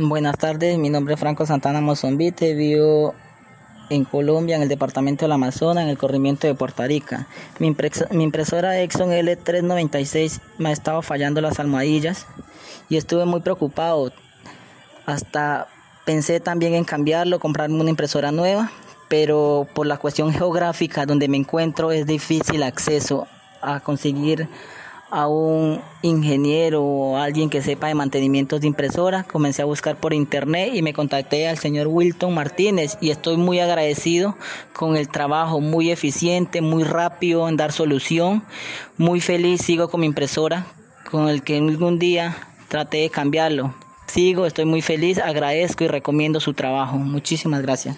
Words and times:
Buenas 0.00 0.38
tardes, 0.38 0.78
mi 0.78 0.90
nombre 0.90 1.14
es 1.14 1.20
Franco 1.20 1.44
Santana 1.44 1.80
Mozombite, 1.80 2.54
vivo 2.54 3.16
en 3.90 4.04
Colombia, 4.04 4.54
en 4.54 4.62
el 4.62 4.68
departamento 4.68 5.24
del 5.24 5.32
Amazonas, 5.32 5.82
en 5.82 5.90
el 5.90 5.98
corrimiento 5.98 6.46
de 6.46 6.54
Puerto 6.54 6.84
Rica. 6.84 7.26
Mi, 7.58 7.74
mi 8.12 8.22
impresora 8.22 8.80
Exxon 8.80 9.10
L396 9.10 10.40
me 10.58 10.68
ha 10.68 10.72
estado 10.72 11.02
fallando 11.02 11.40
las 11.40 11.58
almohadillas 11.58 12.28
y 12.88 12.96
estuve 12.96 13.24
muy 13.24 13.40
preocupado. 13.40 14.12
Hasta 15.04 15.66
pensé 16.04 16.38
también 16.38 16.74
en 16.74 16.84
cambiarlo, 16.84 17.40
comprarme 17.40 17.80
una 17.80 17.90
impresora 17.90 18.30
nueva, 18.30 18.70
pero 19.08 19.66
por 19.74 19.88
la 19.88 19.96
cuestión 19.96 20.32
geográfica 20.32 21.06
donde 21.06 21.26
me 21.26 21.38
encuentro 21.38 21.90
es 21.90 22.06
difícil 22.06 22.62
acceso 22.62 23.26
a 23.60 23.80
conseguir 23.80 24.48
a 25.10 25.26
un 25.28 25.80
ingeniero 26.02 26.82
o 26.82 27.16
alguien 27.16 27.50
que 27.50 27.62
sepa 27.62 27.88
de 27.88 27.94
mantenimientos 27.94 28.60
de 28.60 28.66
impresora. 28.66 29.24
Comencé 29.24 29.62
a 29.62 29.66
buscar 29.66 29.96
por 29.96 30.12
internet 30.12 30.72
y 30.74 30.82
me 30.82 30.92
contacté 30.92 31.48
al 31.48 31.58
señor 31.58 31.86
Wilton 31.88 32.34
Martínez 32.34 32.98
y 33.00 33.10
estoy 33.10 33.36
muy 33.36 33.60
agradecido 33.60 34.36
con 34.72 34.96
el 34.96 35.08
trabajo 35.08 35.60
muy 35.60 35.90
eficiente, 35.90 36.60
muy 36.60 36.84
rápido 36.84 37.48
en 37.48 37.56
dar 37.56 37.72
solución. 37.72 38.44
Muy 38.96 39.20
feliz 39.20 39.62
sigo 39.62 39.88
con 39.88 40.00
mi 40.00 40.06
impresora 40.06 40.66
con 41.10 41.28
el 41.28 41.42
que 41.42 41.56
algún 41.58 41.98
día 41.98 42.36
traté 42.68 42.98
de 42.98 43.10
cambiarlo. 43.10 43.74
Sigo, 44.06 44.46
estoy 44.46 44.64
muy 44.64 44.82
feliz, 44.82 45.18
agradezco 45.18 45.84
y 45.84 45.88
recomiendo 45.88 46.40
su 46.40 46.54
trabajo. 46.54 46.96
Muchísimas 46.96 47.62
gracias. 47.62 47.96